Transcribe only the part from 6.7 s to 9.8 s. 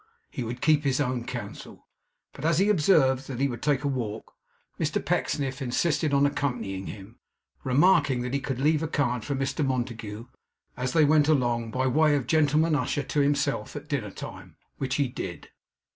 him, remarking that he could leave a card for Mr